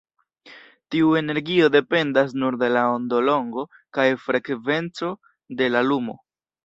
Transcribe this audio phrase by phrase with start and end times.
[0.93, 3.67] Tiu energio dependas nur de la ondolongo
[3.99, 5.13] kaj frekvenco
[5.61, 6.17] de la lumo.